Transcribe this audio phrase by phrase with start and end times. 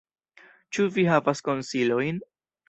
[0.77, 2.19] Ĉu vi havas konsilojn?